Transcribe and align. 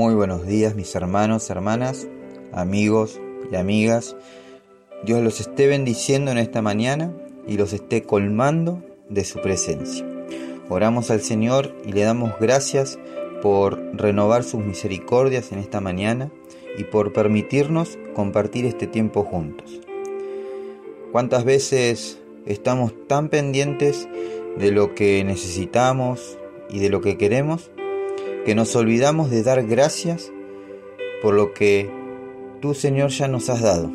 Muy 0.00 0.14
buenos 0.14 0.46
días 0.46 0.74
mis 0.74 0.94
hermanos, 0.94 1.50
hermanas, 1.50 2.08
amigos 2.52 3.20
y 3.52 3.56
amigas. 3.56 4.16
Dios 5.04 5.22
los 5.22 5.40
esté 5.40 5.66
bendiciendo 5.66 6.30
en 6.30 6.38
esta 6.38 6.62
mañana 6.62 7.12
y 7.46 7.58
los 7.58 7.74
esté 7.74 8.04
colmando 8.04 8.82
de 9.10 9.26
su 9.26 9.42
presencia. 9.42 10.06
Oramos 10.70 11.10
al 11.10 11.20
Señor 11.20 11.74
y 11.84 11.92
le 11.92 12.00
damos 12.00 12.32
gracias 12.40 12.98
por 13.42 13.78
renovar 13.94 14.42
sus 14.42 14.64
misericordias 14.64 15.52
en 15.52 15.58
esta 15.58 15.82
mañana 15.82 16.30
y 16.78 16.84
por 16.84 17.12
permitirnos 17.12 17.98
compartir 18.14 18.64
este 18.64 18.86
tiempo 18.86 19.22
juntos. 19.22 19.82
¿Cuántas 21.12 21.44
veces 21.44 22.18
estamos 22.46 22.94
tan 23.06 23.28
pendientes 23.28 24.08
de 24.56 24.72
lo 24.72 24.94
que 24.94 25.22
necesitamos 25.24 26.38
y 26.70 26.78
de 26.78 26.88
lo 26.88 27.02
que 27.02 27.18
queremos 27.18 27.70
que 28.44 28.54
nos 28.54 28.74
olvidamos 28.76 29.30
de 29.30 29.42
dar 29.42 29.64
gracias 29.64 30.32
por 31.22 31.34
lo 31.34 31.52
que 31.52 31.90
tú 32.60 32.74
Señor 32.74 33.10
ya 33.10 33.28
nos 33.28 33.50
has 33.50 33.60
dado? 33.60 33.90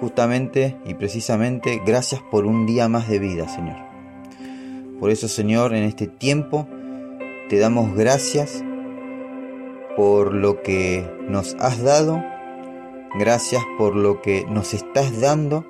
Justamente 0.00 0.76
y 0.84 0.94
precisamente 0.94 1.80
gracias 1.84 2.20
por 2.30 2.46
un 2.46 2.66
día 2.66 2.88
más 2.88 3.08
de 3.08 3.18
vida, 3.18 3.48
Señor. 3.48 3.76
Por 4.98 5.10
eso, 5.10 5.28
Señor, 5.28 5.74
en 5.74 5.84
este 5.84 6.06
tiempo 6.06 6.68
te 7.48 7.58
damos 7.58 7.94
gracias 7.94 8.64
por 9.96 10.32
lo 10.32 10.62
que 10.62 11.04
nos 11.28 11.54
has 11.58 11.82
dado, 11.82 12.22
gracias 13.18 13.62
por 13.78 13.94
lo 13.94 14.22
que 14.22 14.46
nos 14.48 14.74
estás 14.74 15.20
dando 15.20 15.66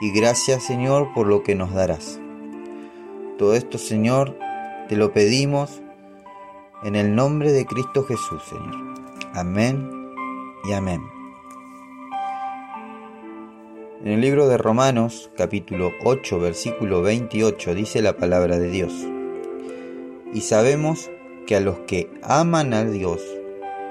y 0.00 0.12
gracias 0.12 0.64
Señor 0.64 1.12
por 1.12 1.26
lo 1.26 1.42
que 1.42 1.54
nos 1.54 1.72
darás. 1.72 2.20
Todo 3.36 3.54
esto 3.54 3.78
Señor 3.78 4.38
te 4.88 4.96
lo 4.96 5.12
pedimos 5.12 5.82
en 6.82 6.96
el 6.96 7.14
nombre 7.14 7.52
de 7.52 7.66
Cristo 7.66 8.04
Jesús 8.04 8.42
Señor. 8.48 8.94
Amén 9.34 10.14
y 10.64 10.72
amén. 10.72 11.02
En 14.02 14.12
el 14.12 14.20
libro 14.20 14.48
de 14.48 14.56
Romanos 14.56 15.30
capítulo 15.36 15.90
8 16.04 16.38
versículo 16.38 17.02
28 17.02 17.74
dice 17.74 18.00
la 18.00 18.16
palabra 18.16 18.58
de 18.58 18.70
Dios. 18.70 18.92
Y 20.32 20.40
sabemos 20.40 21.10
que 21.46 21.56
a 21.56 21.60
los 21.60 21.78
que 21.80 22.10
aman 22.22 22.72
a 22.72 22.84
Dios, 22.84 23.20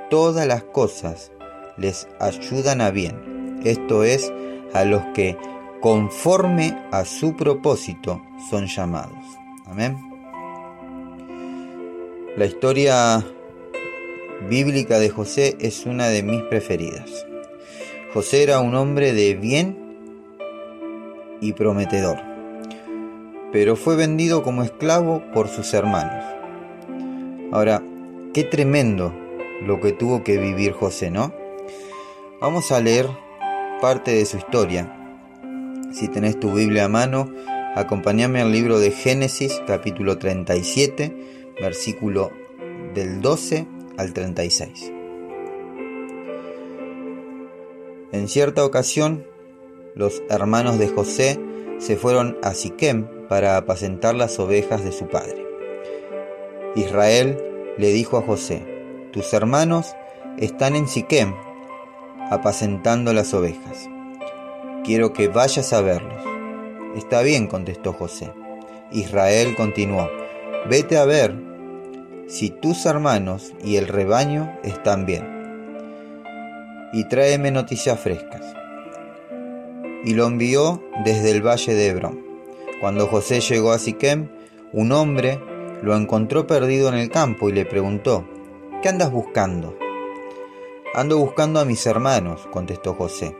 todas 0.09 0.47
las 0.47 0.63
cosas 0.63 1.31
les 1.77 2.07
ayudan 2.19 2.81
a 2.81 2.89
bien. 2.89 3.59
Esto 3.63 4.03
es, 4.03 4.31
a 4.73 4.83
los 4.83 5.03
que 5.13 5.37
conforme 5.81 6.77
a 6.91 7.05
su 7.05 7.35
propósito 7.35 8.21
son 8.49 8.65
llamados. 8.65 9.23
Amén. 9.65 10.16
La 12.37 12.45
historia 12.45 13.25
bíblica 14.47 14.99
de 14.99 15.09
José 15.09 15.57
es 15.59 15.87
una 15.87 16.07
de 16.09 16.21
mis 16.21 16.43
preferidas. 16.43 17.25
José 18.13 18.43
era 18.43 18.59
un 18.59 18.75
hombre 18.75 19.11
de 19.11 19.33
bien 19.33 19.75
y 21.41 21.53
prometedor, 21.53 22.19
pero 23.51 23.75
fue 23.75 23.95
vendido 23.95 24.43
como 24.43 24.61
esclavo 24.61 25.23
por 25.33 25.47
sus 25.47 25.73
hermanos. 25.73 26.23
Ahora, 27.51 27.81
qué 28.35 28.43
tremendo 28.43 29.11
lo 29.65 29.81
que 29.81 29.91
tuvo 29.91 30.23
que 30.23 30.37
vivir 30.37 30.73
José, 30.73 31.09
¿no? 31.09 31.33
Vamos 32.39 32.71
a 32.71 32.79
leer 32.79 33.07
parte 33.81 34.11
de 34.11 34.27
su 34.27 34.37
historia. 34.37 34.95
Si 35.91 36.07
tenés 36.07 36.39
tu 36.39 36.53
Biblia 36.53 36.85
a 36.85 36.87
mano, 36.87 37.33
acompáñame 37.73 38.41
al 38.41 38.51
libro 38.51 38.77
de 38.77 38.91
Génesis, 38.91 39.59
capítulo 39.65 40.19
37, 40.19 41.36
versículo 41.59 42.31
del 42.93 43.21
12 43.21 43.67
al 43.97 44.13
36. 44.13 44.91
En 48.11 48.27
cierta 48.27 48.63
ocasión, 48.63 49.25
los 49.95 50.23
hermanos 50.29 50.79
de 50.79 50.87
José 50.87 51.39
se 51.79 51.97
fueron 51.97 52.37
a 52.41 52.53
Siquem 52.53 53.07
para 53.27 53.57
apacentar 53.57 54.15
las 54.15 54.39
ovejas 54.39 54.83
de 54.83 54.91
su 54.91 55.07
padre. 55.07 55.45
Israel 56.75 57.37
le 57.77 57.91
dijo 57.91 58.17
a 58.17 58.21
José, 58.21 58.63
tus 59.11 59.33
hermanos 59.33 59.95
están 60.37 60.75
en 60.75 60.87
Siquem 60.87 61.33
apacentando 62.29 63.13
las 63.13 63.33
ovejas. 63.33 63.89
Quiero 64.83 65.13
que 65.13 65.27
vayas 65.27 65.73
a 65.73 65.81
verlos. 65.81 66.23
Está 66.95 67.21
bien, 67.21 67.47
contestó 67.47 67.93
José. 67.93 68.31
Israel 68.91 69.55
continuó, 69.55 70.09
vete 70.69 70.97
a 70.97 71.05
ver 71.05 71.46
si 72.27 72.49
tus 72.49 72.85
hermanos 72.85 73.53
y 73.63 73.77
el 73.77 73.87
rebaño 73.87 74.59
están 74.63 75.05
bien. 75.05 75.25
Y 76.91 77.07
tráeme 77.07 77.51
noticias 77.51 77.99
frescas. 77.99 78.41
Y 80.03 80.13
lo 80.13 80.27
envió 80.27 80.83
desde 81.05 81.31
el 81.31 81.45
valle 81.45 81.73
de 81.73 81.87
Hebrón. 81.87 82.25
Cuando 82.81 83.07
José 83.07 83.39
llegó 83.39 83.71
a 83.71 83.79
Siquem, 83.79 84.29
un 84.73 84.91
hombre 84.91 85.39
lo 85.81 85.95
encontró 85.95 86.47
perdido 86.47 86.89
en 86.89 86.95
el 86.95 87.09
campo 87.09 87.49
y 87.49 87.53
le 87.53 87.65
preguntó, 87.65 88.27
¿qué 88.81 88.89
andas 88.89 89.11
buscando? 89.11 89.77
Ando 90.93 91.17
buscando 91.17 91.59
a 91.59 91.65
mis 91.65 91.85
hermanos, 91.85 92.47
contestó 92.51 92.93
José. 92.93 93.35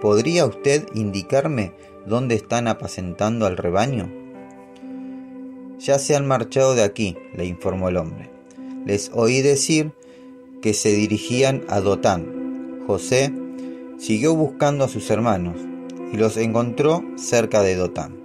¿Podría 0.00 0.46
usted 0.46 0.86
indicarme 0.94 1.72
dónde 2.06 2.34
están 2.34 2.68
apacentando 2.68 3.46
al 3.46 3.56
rebaño? 3.56 4.27
Ya 5.78 5.98
se 5.98 6.16
han 6.16 6.26
marchado 6.26 6.74
de 6.74 6.82
aquí, 6.82 7.16
le 7.34 7.46
informó 7.46 7.88
el 7.88 7.96
hombre. 7.96 8.30
Les 8.84 9.10
oí 9.14 9.42
decir 9.42 9.92
que 10.60 10.74
se 10.74 10.90
dirigían 10.90 11.64
a 11.68 11.80
Dotán. 11.80 12.82
José 12.86 13.32
siguió 13.98 14.34
buscando 14.34 14.84
a 14.84 14.88
sus 14.88 15.08
hermanos 15.10 15.56
y 16.12 16.16
los 16.16 16.36
encontró 16.36 17.04
cerca 17.16 17.62
de 17.62 17.76
Dotán. 17.76 18.16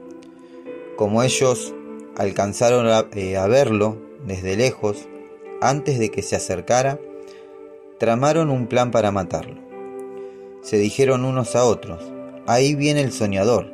Como 0.96 1.22
ellos 1.22 1.74
alcanzaron 2.16 2.88
eh, 3.14 3.38
a, 3.38 3.48
verlo 3.48 3.98
desde 4.26 4.56
lejos, 4.56 5.08
antes 5.62 6.00
de 6.00 6.10
que 6.10 6.22
se 6.22 6.36
acercara, 6.36 7.00
tramaron 8.00 8.50
un 8.50 8.68
plan 8.68 8.92
para 8.92 9.12
matarlo. 9.12 9.62
Se 10.62 10.78
dijeron 10.78 11.26
unos 11.26 11.56
a 11.56 11.66
otros, 11.66 12.04
ahí 12.48 12.74
viene 12.76 13.02
el 13.02 13.12
soñador. 13.12 13.74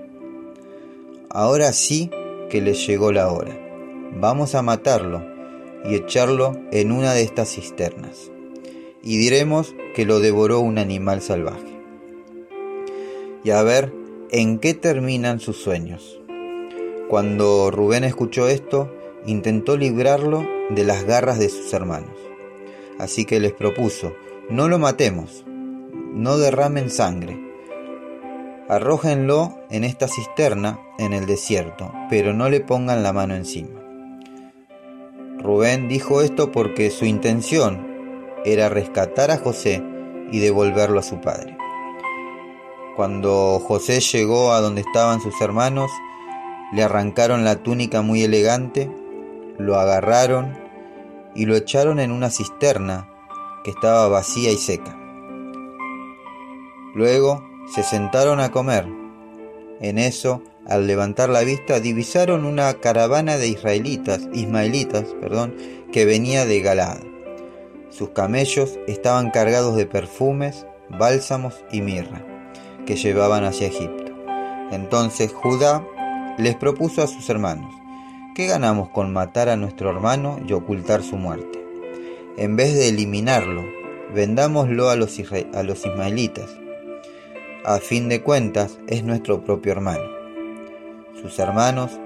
Ahora 1.30 1.72
sí 1.72 2.10
que 2.50 2.62
le 2.62 2.74
llegó 2.74 3.12
la 3.12 3.32
hora. 3.32 3.69
Vamos 4.16 4.56
a 4.56 4.62
matarlo 4.62 5.24
y 5.86 5.96
echarlo 5.96 6.58
en 6.72 6.92
una 6.92 7.14
de 7.14 7.22
estas 7.22 7.50
cisternas. 7.50 8.32
Y 9.02 9.18
diremos 9.18 9.76
que 9.96 10.06
lo 10.06 10.20
devoró 10.20 10.60
un 10.60 10.78
animal 10.78 11.22
salvaje. 11.22 11.80
Y 13.44 13.52
a 13.52 13.62
ver 13.64 13.94
en 14.32 14.60
qué 14.60 14.74
terminan 14.74 15.40
sus 15.40 15.58
sueños. 15.58 16.20
Cuando 17.08 17.72
Rubén 17.72 18.04
escuchó 18.04 18.48
esto, 18.48 18.94
intentó 19.26 19.78
librarlo 19.78 20.46
de 20.70 20.84
las 20.84 21.06
garras 21.06 21.40
de 21.40 21.50
sus 21.50 21.74
hermanos. 21.74 22.18
Así 22.98 23.26
que 23.26 23.40
les 23.40 23.54
propuso, 23.54 24.14
no 24.50 24.68
lo 24.68 24.78
matemos, 24.78 25.46
no 26.14 26.38
derramen 26.38 26.90
sangre, 26.90 27.40
arrójenlo 28.68 29.58
en 29.72 29.84
esta 29.84 30.08
cisterna 30.08 30.80
en 31.00 31.14
el 31.14 31.26
desierto, 31.26 31.92
pero 32.10 32.34
no 32.34 32.50
le 32.50 32.60
pongan 32.60 33.02
la 33.04 33.14
mano 33.14 33.36
encima. 33.36 33.79
Rubén 35.42 35.88
dijo 35.88 36.22
esto 36.22 36.52
porque 36.52 36.90
su 36.90 37.06
intención 37.06 37.88
era 38.46 38.70
rescatar 38.70 39.32
a 39.32 39.38
José 39.38 39.84
y 40.32 40.40
devolverlo 40.40 41.00
a 41.00 41.04
su 41.04 41.22
padre. 41.22 41.58
Cuando 42.96 43.60
José 43.60 44.02
llegó 44.02 44.52
a 44.52 44.60
donde 44.60 44.82
estaban 44.82 45.22
sus 45.22 45.40
hermanos, 45.42 45.90
le 46.74 46.84
arrancaron 46.84 47.46
la 47.46 47.64
túnica 47.64 48.02
muy 48.02 48.24
elegante, 48.24 48.92
lo 49.58 49.80
agarraron 49.80 50.58
y 51.36 51.46
lo 51.46 51.56
echaron 51.56 52.00
en 52.00 52.12
una 52.12 52.30
cisterna 52.30 53.08
que 53.64 53.72
estaba 53.72 54.10
vacía 54.10 54.52
y 54.52 54.58
seca. 54.58 54.98
Luego 56.94 57.44
se 57.74 57.84
sentaron 57.84 58.40
a 58.40 58.52
comer. 58.52 58.86
En 59.80 59.98
eso, 59.98 60.42
al 60.70 60.86
levantar 60.86 61.30
la 61.30 61.42
vista, 61.42 61.80
divisaron 61.80 62.46
una 62.46 62.72
caravana 62.76 63.38
de 63.38 63.48
israelitas, 63.48 64.22
ismaelitas, 64.34 65.06
perdón, 65.20 65.56
que 65.92 66.06
venía 66.06 66.46
de 66.46 66.62
Galaad. 66.62 67.00
Sus 67.90 68.10
camellos 68.10 68.78
estaban 68.88 69.32
cargados 69.32 69.76
de 69.76 69.88
perfumes, 69.88 70.68
bálsamos 70.90 71.56
y 71.72 71.82
mirra, 71.82 72.24
que 72.86 72.96
llevaban 72.96 73.46
hacia 73.46 73.68
Egipto. 73.68 74.14
Entonces 74.72 75.34
Judá 75.34 75.84
les 76.38 76.56
propuso 76.56 77.02
a 77.02 77.08
sus 77.08 77.30
hermanos, 77.32 77.74
¿qué 78.36 78.46
ganamos 78.46 78.90
con 78.90 79.12
matar 79.12 79.50
a 79.50 79.56
nuestro 79.56 79.90
hermano 79.90 80.40
y 80.48 80.54
ocultar 80.54 81.02
su 81.02 81.18
muerte? 81.18 81.66
En 82.38 82.56
vez 82.56 82.76
de 82.76 82.90
eliminarlo, 82.90 83.64
vendámoslo 84.14 84.90
a 84.90 84.96
los, 84.96 85.20
a 85.54 85.64
los 85.64 85.86
ismaelitas. 85.86 86.50
A 87.66 87.80
fin 87.80 88.08
de 88.08 88.22
cuentas, 88.22 88.78
es 88.88 89.04
nuestro 89.04 89.44
propio 89.44 89.72
hermano. 89.72 90.19
Sus 91.22 91.40
hermanos 91.40 92.00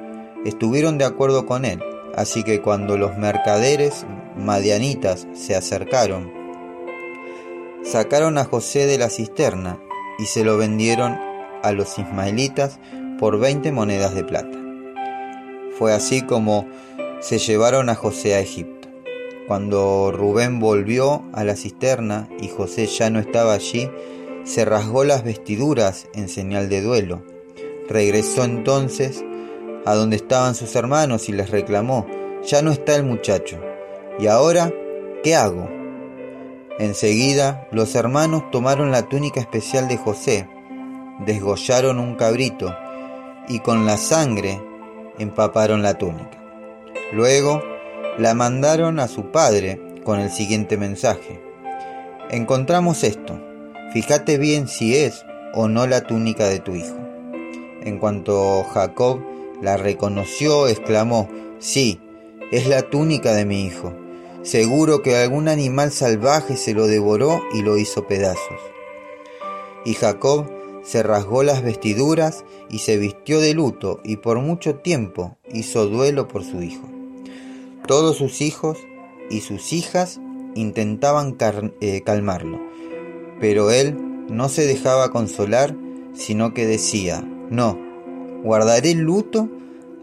estuvieron 0.46 0.98
de 0.98 1.06
acuerdo 1.06 1.46
con 1.46 1.66
él 1.66 1.82
Así 2.16 2.44
que 2.44 2.62
cuando 2.62 2.96
los 2.96 3.18
mercaderes 3.18 4.06
madianitas 4.38 5.28
se 5.34 5.56
acercaron, 5.56 6.32
sacaron 7.84 8.38
a 8.38 8.46
José 8.46 8.86
de 8.86 9.00
la 9.00 9.10
cisterna 9.10 9.80
y 10.20 10.26
se 10.26 10.44
lo 10.44 10.58
vendieron 10.58 11.18
a 11.64 11.72
los 11.72 11.98
ismaelitas 11.98 12.80
por 13.18 13.40
20 13.40 13.72
monedas 13.72 14.14
de 14.14 14.24
plata. 14.24 14.58
Fue 15.80 15.92
así 15.92 16.22
como 16.22 16.68
se 17.20 17.40
llevaron 17.40 17.90
a 17.90 17.96
José 17.96 18.36
a 18.36 18.40
Egipto. 18.40 18.90
Cuando 19.48 20.12
Rubén 20.12 20.60
volvió 20.60 21.24
a 21.34 21.44
la 21.44 21.56
cisterna 21.56 22.30
y 22.40 22.48
José 22.48 22.86
ya 22.86 23.10
no 23.10 23.20
estaba 23.20 23.54
allí, 23.54 23.90
se 24.44 24.66
rasgó 24.66 25.04
las 25.04 25.24
vestiduras 25.24 26.08
en 26.14 26.30
señal 26.30 26.70
de 26.70 26.82
duelo. 26.82 27.33
Regresó 27.90 28.44
entonces 28.44 29.24
a 29.86 29.96
donde 29.96 30.16
estaban 30.16 30.56
sus 30.56 30.76
hermanos 30.76 31.28
y 31.30 31.34
les 31.34 31.50
reclamó, 31.50 32.08
ya 32.44 32.62
no 32.62 32.72
está 32.72 32.96
el 32.96 33.04
muchacho. 33.04 33.60
¿Y 34.20 34.28
ahora 34.28 34.72
qué 35.24 35.36
hago? 35.36 35.70
Enseguida 36.80 37.68
los 37.72 37.96
hermanos 37.96 38.50
tomaron 38.52 38.92
la 38.92 39.04
túnica 39.04 39.40
especial 39.40 39.88
de 39.88 39.98
José, 39.98 40.48
desgollaron 41.26 42.00
un 42.00 42.16
cabrito 42.16 42.76
y 43.48 43.60
con 43.60 43.86
la 43.86 43.98
sangre 43.98 44.62
empaparon 45.20 45.84
la 45.84 45.98
túnica. 45.98 46.42
Luego 47.12 47.62
la 48.18 48.34
mandaron 48.34 49.00
a 49.00 49.08
su 49.08 49.32
padre 49.32 49.80
con 50.04 50.20
el 50.20 50.32
siguiente 50.32 50.78
mensaje. 50.78 51.42
Encontramos 52.30 53.04
esto, 53.04 53.40
fíjate 53.94 54.38
bien 54.38 54.68
si 54.68 54.96
es 54.96 55.26
o 55.54 55.68
no 55.68 55.86
la 55.86 56.02
túnica 56.02 56.48
de 56.48 56.60
tu 56.60 56.76
hijo. 56.76 57.13
En 57.84 58.00
cuanto 58.00 58.64
Jacob 58.64 59.20
la 59.62 59.76
reconoció, 59.76 60.68
exclamó, 60.68 61.30
sí, 61.60 62.00
es 62.52 62.68
la 62.68 62.84
túnica 62.84 63.34
de 63.34 63.46
mi 63.46 63.66
hijo. 63.66 63.94
Seguro 64.42 65.02
que 65.02 65.18
algún 65.18 65.50
animal 65.50 65.92
salvaje 65.92 66.56
se 66.56 66.74
lo 66.74 66.88
devoró 66.88 67.42
y 67.54 67.62
lo 67.62 67.78
hizo 67.78 68.08
pedazos. 68.08 68.60
Y 69.86 69.96
Jacob 69.96 70.50
se 70.84 71.04
rasgó 71.04 71.44
las 71.44 71.62
vestiduras 71.62 72.46
y 72.70 72.80
se 72.80 72.98
vistió 72.98 73.42
de 73.42 73.54
luto 73.54 74.00
y 74.04 74.18
por 74.18 74.40
mucho 74.40 74.76
tiempo 74.76 75.38
hizo 75.52 75.88
duelo 75.88 76.28
por 76.28 76.44
su 76.44 76.62
hijo. 76.62 76.88
Todos 77.86 78.18
sus 78.18 78.42
hijos 78.42 78.78
y 79.30 79.42
sus 79.42 79.74
hijas 79.74 80.22
intentaban 80.56 81.36
eh, 81.82 82.02
calmarlo, 82.06 82.62
pero 83.42 83.72
él 83.72 83.98
no 84.30 84.48
se 84.48 84.66
dejaba 84.66 85.12
consolar, 85.12 85.76
sino 86.14 86.54
que 86.54 86.66
decía, 86.66 87.26
no, 87.54 87.78
guardaré 88.42 88.96
luto 88.96 89.48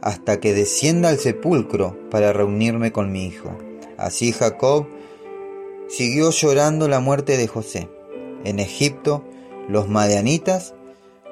hasta 0.02 0.38
que 0.38 0.54
descienda 0.54 1.08
al 1.08 1.18
sepulcro 1.18 1.98
para 2.08 2.32
reunirme 2.32 2.92
con 2.92 3.10
mi 3.10 3.26
hijo. 3.26 3.58
Así 3.98 4.30
Jacob 4.30 4.86
siguió 5.88 6.30
llorando 6.30 6.86
la 6.86 7.00
muerte 7.00 7.36
de 7.36 7.48
José. 7.48 7.88
En 8.44 8.60
Egipto, 8.60 9.24
los 9.68 9.88
madianitas 9.88 10.74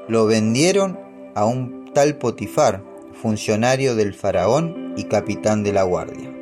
lo 0.08 0.26
vendieron 0.26 0.98
a 1.36 1.44
un 1.44 1.92
tal 1.94 2.18
Potifar, 2.18 2.82
funcionario 3.22 3.94
del 3.94 4.12
faraón 4.12 4.94
y 4.96 5.04
capitán 5.04 5.62
de 5.62 5.72
la 5.72 5.84
guardia. 5.84 6.34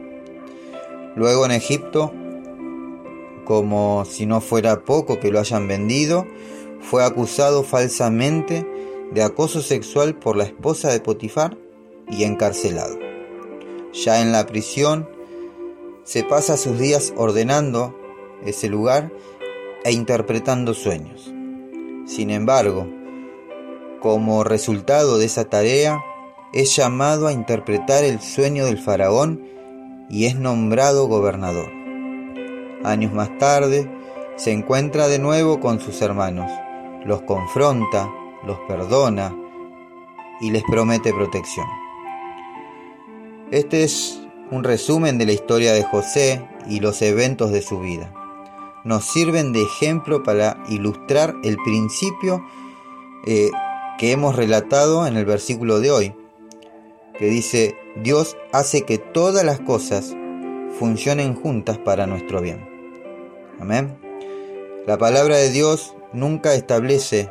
Luego 1.16 1.44
en 1.44 1.50
Egipto, 1.50 2.14
como 3.44 4.06
si 4.06 4.24
no 4.24 4.40
fuera 4.40 4.84
poco 4.86 5.20
que 5.20 5.30
lo 5.30 5.38
hayan 5.38 5.68
vendido, 5.68 6.26
fue 6.80 7.04
acusado 7.04 7.62
falsamente 7.62 8.66
de 9.12 9.22
acoso 9.22 9.62
sexual 9.62 10.14
por 10.14 10.36
la 10.36 10.44
esposa 10.44 10.90
de 10.90 11.00
Potifar 11.00 11.56
y 12.08 12.24
encarcelado. 12.24 12.98
Ya 13.92 14.20
en 14.20 14.32
la 14.32 14.46
prisión, 14.46 15.08
se 16.04 16.22
pasa 16.22 16.56
sus 16.56 16.78
días 16.78 17.12
ordenando 17.16 17.98
ese 18.44 18.68
lugar 18.68 19.10
e 19.84 19.92
interpretando 19.92 20.74
sueños. 20.74 21.32
Sin 22.06 22.30
embargo, 22.30 22.86
como 24.00 24.44
resultado 24.44 25.18
de 25.18 25.26
esa 25.26 25.46
tarea, 25.46 26.00
es 26.52 26.76
llamado 26.76 27.26
a 27.26 27.32
interpretar 27.32 28.04
el 28.04 28.20
sueño 28.20 28.66
del 28.66 28.78
faraón 28.78 29.42
y 30.08 30.26
es 30.26 30.36
nombrado 30.36 31.08
gobernador. 31.08 31.70
Años 32.84 33.12
más 33.12 33.36
tarde, 33.38 33.90
se 34.36 34.52
encuentra 34.52 35.08
de 35.08 35.18
nuevo 35.18 35.60
con 35.60 35.80
sus 35.80 36.00
hermanos, 36.02 36.50
los 37.04 37.22
confronta, 37.22 38.08
los 38.46 38.58
perdona 38.68 39.36
y 40.40 40.50
les 40.50 40.62
promete 40.62 41.12
protección. 41.12 41.66
Este 43.50 43.84
es 43.84 44.20
un 44.50 44.64
resumen 44.64 45.18
de 45.18 45.26
la 45.26 45.32
historia 45.32 45.72
de 45.72 45.82
José 45.82 46.48
y 46.68 46.80
los 46.80 47.02
eventos 47.02 47.50
de 47.50 47.62
su 47.62 47.80
vida. 47.80 48.12
Nos 48.84 49.04
sirven 49.04 49.52
de 49.52 49.62
ejemplo 49.62 50.22
para 50.22 50.62
ilustrar 50.68 51.34
el 51.42 51.56
principio 51.58 52.44
eh, 53.26 53.50
que 53.98 54.12
hemos 54.12 54.36
relatado 54.36 55.06
en 55.06 55.16
el 55.16 55.24
versículo 55.24 55.80
de 55.80 55.90
hoy, 55.90 56.14
que 57.18 57.26
dice, 57.26 57.76
Dios 57.96 58.36
hace 58.52 58.82
que 58.82 58.98
todas 58.98 59.44
las 59.44 59.58
cosas 59.60 60.14
funcionen 60.78 61.34
juntas 61.34 61.78
para 61.78 62.06
nuestro 62.06 62.40
bien. 62.40 62.68
Amén. 63.58 63.98
La 64.86 64.98
palabra 64.98 65.36
de 65.36 65.50
Dios 65.50 65.94
nunca 66.12 66.54
establece 66.54 67.30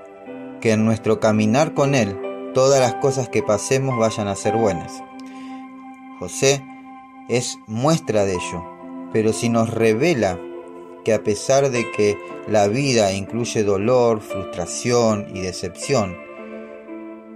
que 0.62 0.72
en 0.72 0.86
nuestro 0.86 1.20
caminar 1.20 1.74
con 1.74 1.96
Él 1.96 2.18
todas 2.54 2.80
las 2.80 2.96
cosas 2.96 3.30
que 3.30 3.44
pasemos 3.44 3.98
vayan 3.98 4.28
a 4.28 4.36
ser 4.36 4.56
buenas. 4.56 5.04
José 6.20 6.64
es 7.28 7.60
muestra 7.68 8.26
de 8.26 8.34
ello, 8.34 8.64
pero 9.12 9.34
si 9.34 9.50
nos 9.50 9.74
revela 9.74 10.40
que 11.04 11.14
a 11.14 11.24
pesar 11.24 11.70
de 11.70 11.92
que 11.92 12.18
la 12.48 12.68
vida 12.68 13.14
incluye 13.14 13.64
dolor, 13.64 14.22
frustración 14.22 15.28
y 15.34 15.42
decepción, 15.42 16.18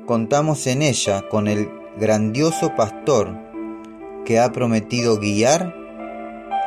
contamos 0.05 0.65
en 0.67 0.81
ella 0.81 1.27
con 1.29 1.47
el 1.47 1.69
grandioso 1.97 2.75
pastor 2.75 3.29
que 4.25 4.39
ha 4.39 4.51
prometido 4.51 5.19
guiar 5.19 5.75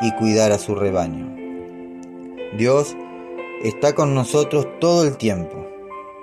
y 0.01 0.13
cuidar 0.13 0.53
a 0.53 0.59
su 0.59 0.75
rebaño. 0.75 1.35
Dios 2.57 2.97
está 3.63 3.95
con 3.95 4.15
nosotros 4.15 4.67
todo 4.81 5.05
el 5.05 5.17
tiempo. 5.17 5.62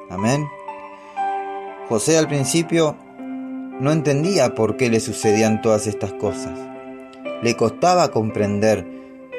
Amén. 0.09 0.47
José 1.87 2.17
al 2.17 2.27
principio 2.27 2.95
no 3.79 3.91
entendía 3.91 4.55
por 4.55 4.75
qué 4.75 4.89
le 4.89 4.99
sucedían 4.99 5.61
todas 5.61 5.87
estas 5.87 6.13
cosas. 6.13 6.59
Le 7.41 7.55
costaba 7.55 8.11
comprender 8.11 8.85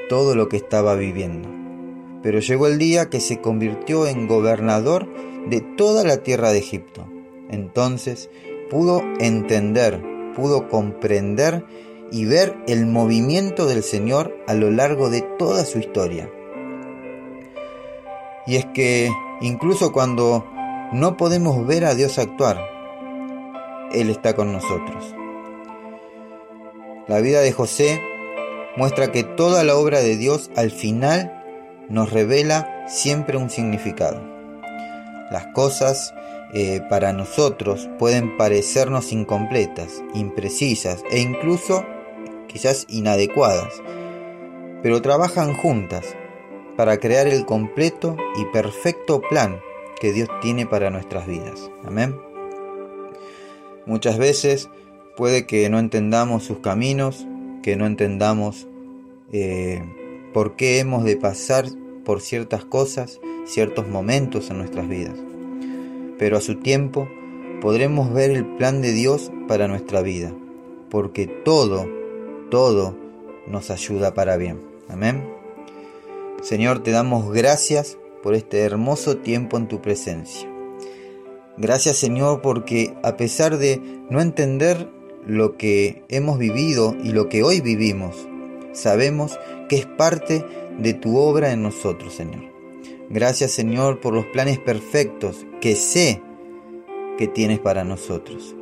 todo 0.08 0.34
lo 0.34 0.48
que 0.48 0.56
estaba 0.56 0.94
viviendo. 0.94 1.48
Pero 2.22 2.40
llegó 2.40 2.66
el 2.66 2.78
día 2.78 3.10
que 3.10 3.20
se 3.20 3.40
convirtió 3.40 4.06
en 4.06 4.26
gobernador 4.26 5.08
de 5.48 5.60
toda 5.60 6.04
la 6.04 6.18
tierra 6.18 6.52
de 6.52 6.58
Egipto. 6.58 7.06
Entonces 7.50 8.30
pudo 8.70 9.02
entender, 9.18 10.00
pudo 10.34 10.68
comprender 10.68 11.64
y 12.12 12.24
ver 12.24 12.56
el 12.66 12.86
movimiento 12.86 13.66
del 13.66 13.82
Señor 13.82 14.36
a 14.46 14.54
lo 14.54 14.70
largo 14.70 15.10
de 15.10 15.22
toda 15.38 15.64
su 15.64 15.78
historia. 15.78 16.30
Y 18.46 18.56
es 18.56 18.66
que 18.66 19.10
incluso 19.40 19.92
cuando 19.92 20.44
no 20.92 21.16
podemos 21.16 21.66
ver 21.66 21.84
a 21.84 21.94
Dios 21.94 22.18
actuar, 22.18 22.58
él 23.92 24.10
está 24.10 24.34
con 24.34 24.52
nosotros. 24.52 25.14
La 27.06 27.20
vida 27.20 27.40
de 27.40 27.52
José 27.52 28.00
muestra 28.76 29.12
que 29.12 29.22
toda 29.22 29.62
la 29.64 29.76
obra 29.76 30.00
de 30.00 30.16
Dios 30.16 30.50
al 30.56 30.70
final 30.70 31.44
nos 31.88 32.12
revela 32.12 32.84
siempre 32.88 33.36
un 33.36 33.50
significado. 33.50 34.20
Las 35.30 35.46
cosas 35.54 36.12
eh, 36.52 36.80
para 36.88 37.12
nosotros 37.12 37.88
pueden 37.98 38.36
parecernos 38.36 39.12
incompletas, 39.12 40.02
imprecisas 40.14 41.04
e 41.10 41.20
incluso 41.20 41.84
quizás 42.48 42.86
inadecuadas, 42.88 43.80
pero 44.82 45.02
trabajan 45.02 45.54
juntas 45.54 46.16
para 46.76 46.98
crear 46.98 47.28
el 47.28 47.46
completo 47.46 48.16
y 48.36 48.44
perfecto 48.46 49.20
plan 49.20 49.60
que 50.00 50.12
Dios 50.12 50.28
tiene 50.40 50.66
para 50.66 50.90
nuestras 50.90 51.26
vidas. 51.26 51.70
Amén. 51.84 52.16
Muchas 53.86 54.18
veces 54.18 54.68
puede 55.16 55.46
que 55.46 55.68
no 55.68 55.78
entendamos 55.78 56.44
sus 56.44 56.58
caminos, 56.58 57.26
que 57.62 57.76
no 57.76 57.86
entendamos 57.86 58.66
eh, 59.32 59.84
por 60.32 60.56
qué 60.56 60.78
hemos 60.78 61.04
de 61.04 61.16
pasar 61.16 61.66
por 62.04 62.22
ciertas 62.22 62.64
cosas, 62.64 63.20
ciertos 63.44 63.86
momentos 63.86 64.50
en 64.50 64.58
nuestras 64.58 64.88
vidas. 64.88 65.16
Pero 66.18 66.38
a 66.38 66.40
su 66.40 66.56
tiempo 66.56 67.08
podremos 67.60 68.12
ver 68.12 68.30
el 68.30 68.46
plan 68.56 68.80
de 68.80 68.92
Dios 68.92 69.30
para 69.48 69.68
nuestra 69.68 70.00
vida, 70.00 70.32
porque 70.90 71.26
todo, 71.26 71.86
todo 72.50 72.96
nos 73.46 73.70
ayuda 73.70 74.14
para 74.14 74.36
bien. 74.36 74.60
Amén. 74.88 75.28
Señor, 76.42 76.82
te 76.82 76.90
damos 76.90 77.32
gracias 77.32 77.98
por 78.22 78.34
este 78.34 78.60
hermoso 78.60 79.18
tiempo 79.18 79.56
en 79.56 79.68
tu 79.68 79.80
presencia. 79.80 80.48
Gracias 81.56 81.96
Señor 81.96 82.40
porque 82.42 82.94
a 83.02 83.16
pesar 83.16 83.58
de 83.58 83.80
no 84.08 84.20
entender 84.20 84.88
lo 85.26 85.56
que 85.56 86.02
hemos 86.08 86.38
vivido 86.38 86.96
y 87.02 87.12
lo 87.12 87.28
que 87.28 87.42
hoy 87.42 87.60
vivimos, 87.60 88.28
sabemos 88.72 89.38
que 89.68 89.76
es 89.76 89.86
parte 89.86 90.44
de 90.78 90.94
tu 90.94 91.18
obra 91.18 91.52
en 91.52 91.62
nosotros, 91.62 92.14
Señor. 92.14 92.50
Gracias, 93.10 93.50
Señor, 93.50 94.00
por 94.00 94.14
los 94.14 94.26
planes 94.26 94.58
perfectos 94.58 95.44
que 95.60 95.74
sé 95.74 96.22
que 97.18 97.26
tienes 97.26 97.58
para 97.58 97.84
nosotros. 97.84 98.54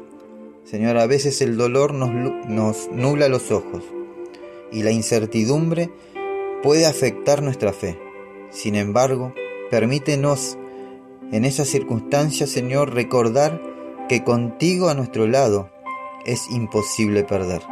Señor, 0.65 0.97
a 0.97 1.07
veces 1.07 1.41
el 1.43 1.57
dolor 1.57 1.95
nos, 1.95 2.11
nos 2.49 2.91
nubla 2.91 3.29
los 3.29 3.50
ojos 3.50 3.85
y 4.73 4.83
la 4.83 4.91
incertidumbre 4.91 5.91
puede 6.62 6.87
afectar 6.87 7.43
nuestra 7.43 7.73
fe. 7.73 7.99
Sin 8.50 8.75
embargo, 8.75 9.35
permítenos 9.71 10.59
en 11.33 11.45
esas 11.45 11.69
circunstancias, 11.69 12.51
Señor, 12.51 12.95
recordar 12.95 13.63
que 14.09 14.25
contigo 14.25 14.89
a 14.89 14.95
nuestro 14.95 15.27
lado 15.27 15.71
es 16.25 16.51
imposible 16.51 17.25
perder. 17.25 17.63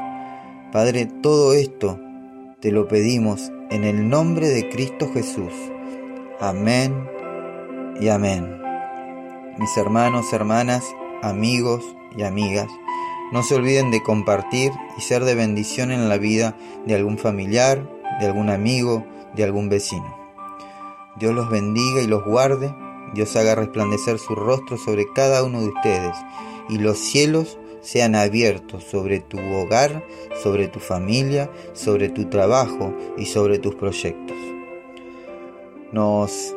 Padre, 0.72 1.06
todo 1.06 1.54
esto 1.54 1.98
te 2.60 2.70
lo 2.70 2.88
pedimos 2.88 3.50
en 3.70 3.84
el 3.84 4.08
nombre 4.08 4.48
de 4.48 4.68
Cristo 4.68 5.10
Jesús. 5.12 5.52
Amén 6.40 7.08
y 8.00 8.08
amén. 8.08 8.60
Mis 9.58 9.74
hermanos, 9.76 10.32
hermanas, 10.32 10.84
amigos 11.22 11.82
y 12.16 12.22
amigas, 12.22 12.68
no 13.32 13.42
se 13.42 13.54
olviden 13.54 13.90
de 13.90 14.02
compartir 14.02 14.70
y 14.98 15.00
ser 15.00 15.24
de 15.24 15.34
bendición 15.34 15.90
en 15.90 16.08
la 16.08 16.18
vida 16.18 16.54
de 16.86 16.94
algún 16.94 17.18
familiar, 17.18 17.88
de 18.20 18.26
algún 18.26 18.50
amigo, 18.50 19.04
de 19.34 19.44
algún 19.44 19.68
vecino. 19.68 20.25
Dios 21.18 21.34
los 21.34 21.50
bendiga 21.50 22.02
y 22.02 22.06
los 22.06 22.24
guarde, 22.24 22.74
Dios 23.14 23.34
haga 23.36 23.54
resplandecer 23.54 24.18
su 24.18 24.34
rostro 24.34 24.76
sobre 24.76 25.06
cada 25.14 25.42
uno 25.44 25.60
de 25.60 25.68
ustedes 25.68 26.16
y 26.68 26.78
los 26.78 26.98
cielos 26.98 27.58
sean 27.80 28.14
abiertos 28.14 28.84
sobre 28.84 29.20
tu 29.20 29.38
hogar, 29.38 30.04
sobre 30.42 30.66
tu 30.68 30.80
familia, 30.80 31.50
sobre 31.72 32.08
tu 32.08 32.28
trabajo 32.28 32.92
y 33.16 33.26
sobre 33.26 33.58
tus 33.58 33.76
proyectos. 33.76 34.36
Nos 35.92 36.54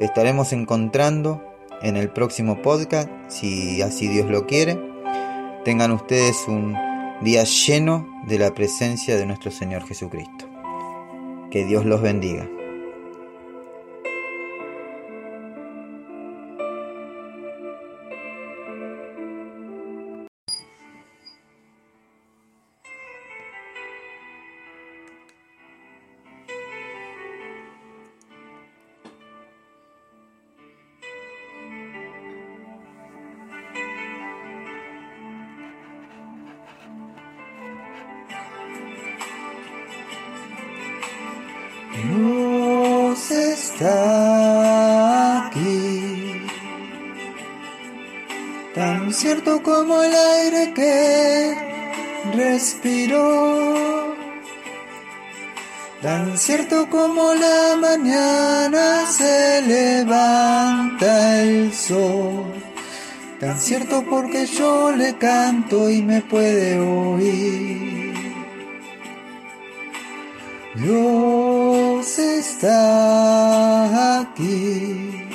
estaremos 0.00 0.52
encontrando 0.52 1.42
en 1.82 1.96
el 1.96 2.10
próximo 2.10 2.62
podcast, 2.62 3.10
si 3.28 3.82
así 3.82 4.06
Dios 4.06 4.30
lo 4.30 4.46
quiere. 4.46 4.78
Tengan 5.64 5.90
ustedes 5.90 6.44
un 6.46 6.76
día 7.22 7.42
lleno 7.44 8.06
de 8.28 8.38
la 8.38 8.54
presencia 8.54 9.16
de 9.16 9.26
nuestro 9.26 9.50
Señor 9.50 9.84
Jesucristo. 9.84 10.46
Que 11.50 11.64
Dios 11.64 11.84
los 11.84 12.00
bendiga. 12.00 12.48
Dios 42.04 43.30
está 43.30 45.46
aquí, 45.46 46.42
tan 48.74 49.12
cierto 49.12 49.62
como 49.62 50.02
el 50.02 50.12
aire 50.12 50.72
que 50.74 51.54
respiro, 52.34 54.16
tan 56.00 56.36
cierto 56.36 56.90
como 56.90 57.34
la 57.34 57.76
mañana 57.76 59.06
se 59.06 59.62
levanta 59.62 61.40
el 61.42 61.72
sol, 61.72 62.52
tan 63.38 63.60
cierto 63.60 64.04
porque 64.10 64.46
yo 64.46 64.90
le 64.90 65.16
canto 65.18 65.88
y 65.88 66.02
me 66.02 66.20
puede 66.22 66.80
oír. 66.80 68.02
Dios 70.74 71.41
está 72.08 73.78
aquí, 74.20 75.28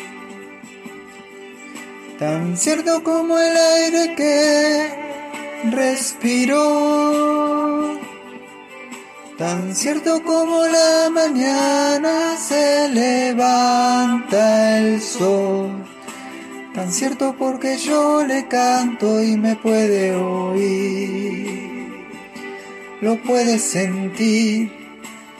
tan 2.19 2.57
cierto 2.57 3.01
como 3.03 3.39
el 3.39 3.55
aire 3.55 4.15
que 4.15 4.89
respiro, 5.71 6.59
tan 9.37 9.73
cierto 9.73 10.21
como 10.23 10.65
la 10.67 11.09
mañana 11.09 12.35
se 12.37 12.89
levanta 12.89 14.79
el 14.79 15.01
sol, 15.01 15.71
tan 16.75 16.91
cierto 16.91 17.33
porque 17.39 17.77
yo 17.77 18.25
le 18.25 18.45
canto 18.49 19.23
y 19.23 19.37
me 19.37 19.55
puede 19.55 20.13
oír, 20.15 22.09
lo 22.99 23.15
puedes 23.23 23.61
sentir 23.61 24.76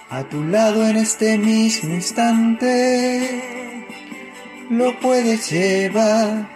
a 0.10 0.24
tu 0.24 0.44
lado 0.44 0.88
en 0.88 0.98
este 0.98 1.38
mismo 1.38 1.94
instante. 1.94 3.42
Lo 4.70 5.00
puedes 5.00 5.52
llevar 5.52 6.50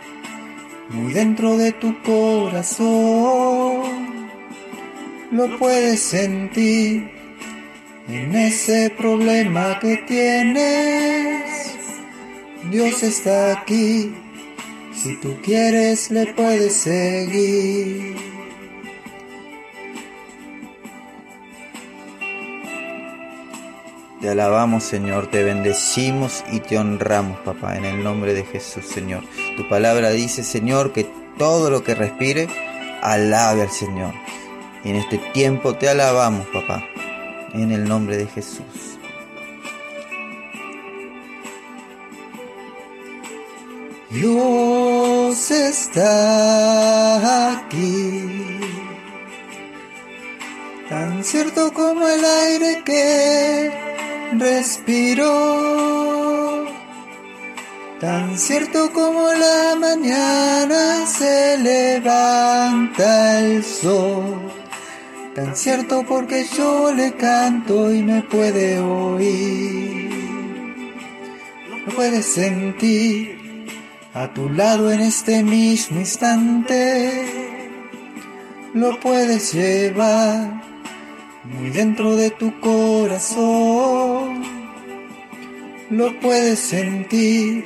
muy 0.89 1.13
dentro 1.13 1.57
de 1.57 1.71
tu 1.73 2.01
corazón. 2.01 3.81
Lo 5.31 5.57
puedes 5.57 5.99
sentir 6.01 7.11
en 8.07 8.35
ese 8.35 8.89
problema 8.89 9.79
que 9.79 9.97
tienes. 10.07 11.75
Dios 12.69 13.03
está 13.03 13.53
aquí. 13.53 14.13
Si 14.93 15.15
tú 15.17 15.37
quieres, 15.41 16.11
le 16.11 16.33
puedes 16.33 16.75
seguir. 16.75 18.30
Te 24.21 24.29
alabamos, 24.29 24.83
Señor, 24.83 25.31
te 25.31 25.43
bendecimos 25.43 26.43
y 26.51 26.59
te 26.59 26.77
honramos, 26.77 27.39
papá, 27.39 27.75
en 27.75 27.85
el 27.85 28.03
nombre 28.03 28.35
de 28.35 28.43
Jesús, 28.43 28.85
Señor. 28.85 29.23
Tu 29.57 29.67
palabra 29.67 30.11
dice, 30.11 30.43
Señor, 30.43 30.93
que 30.93 31.09
todo 31.39 31.71
lo 31.71 31.83
que 31.83 31.95
respire, 31.95 32.47
alabe 33.01 33.63
al 33.63 33.71
Señor. 33.71 34.13
Y 34.83 34.91
en 34.91 34.97
este 34.97 35.17
tiempo 35.33 35.73
te 35.73 35.89
alabamos, 35.89 36.45
papá, 36.53 36.83
en 37.53 37.71
el 37.71 37.89
nombre 37.89 38.15
de 38.15 38.27
Jesús. 38.27 38.99
Dios 44.11 45.49
está 45.49 46.03
aquí, 47.57 48.59
tan 50.89 51.23
cierto 51.23 51.73
como 51.73 52.07
el 52.07 52.23
aire 52.23 52.83
que 52.85 53.90
respiro. 54.39 55.31
Tan 57.99 58.37
cierto 58.37 58.91
como 58.93 59.31
la 59.31 59.75
mañana 59.79 61.05
se 61.05 61.57
levanta 61.59 63.39
el 63.39 63.63
sol. 63.63 64.51
Tan 65.35 65.55
cierto 65.55 66.03
porque 66.07 66.45
yo 66.57 66.91
le 66.91 67.13
canto 67.13 67.93
y 67.93 68.01
me 68.01 68.21
puede 68.23 68.79
oír. 68.79 70.09
Lo 71.69 71.95
puedes 71.95 72.25
sentir 72.25 73.67
a 74.13 74.33
tu 74.33 74.49
lado 74.49 74.91
en 74.91 75.01
este 75.01 75.43
mismo 75.43 75.99
instante. 75.99 77.25
Lo 78.73 78.99
puedes 78.99 79.53
llevar 79.53 80.63
muy 81.43 81.69
dentro 81.69 82.15
de 82.15 82.31
tu 82.31 82.59
corazón. 82.59 83.90
Lo 85.91 86.17
puedes 86.21 86.57
sentir 86.57 87.65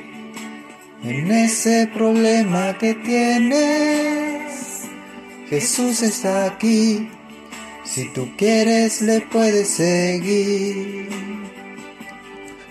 en 1.04 1.30
ese 1.30 1.88
problema 1.94 2.76
que 2.76 2.92
tienes. 2.94 4.82
Jesús 5.48 6.02
está 6.02 6.46
aquí. 6.46 7.08
Si 7.84 8.08
tú 8.08 8.28
quieres, 8.36 9.00
le 9.00 9.20
puedes 9.20 9.68
seguir. 9.68 11.08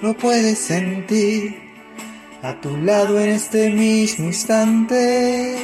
Lo 0.01 0.13
puedes 0.17 0.59
sentir 0.59 1.55
a 2.41 2.59
tu 2.59 2.75
lado 2.75 3.17
en 3.21 3.29
este 3.29 3.69
mismo 3.69 4.25
instante. 4.25 5.55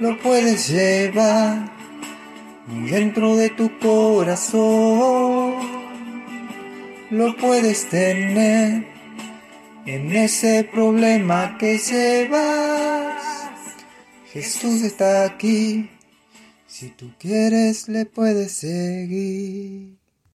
Lo 0.00 0.18
puedes 0.18 0.68
llevar 0.68 1.70
dentro 2.90 3.36
de 3.36 3.50
tu 3.50 3.70
corazón 3.78 5.21
lo 7.12 7.36
puedes 7.36 7.90
tener 7.90 8.86
en 9.84 10.16
ese 10.16 10.64
problema 10.64 11.58
que 11.58 11.76
llevas. 11.76 13.22
Jesús 14.32 14.82
está 14.82 15.26
aquí, 15.26 15.90
Si 16.66 16.88
tú 16.88 17.12
quieres 17.18 17.86
le 17.88 18.06
puedes 18.06 18.52
seguir. 18.52 20.01